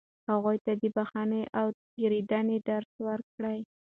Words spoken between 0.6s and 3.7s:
ته د بښنې او تېرېدنې درس ورکړئ.